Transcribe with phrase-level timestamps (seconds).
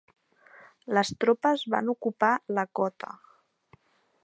[0.97, 3.13] Les tropes van ocupar la cota.